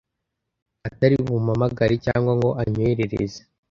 atari 0.87 1.15
bumpamagare 1.27 1.95
cyangwa 2.05 2.31
ngo 2.37 2.49
anyoherereze 2.61 3.39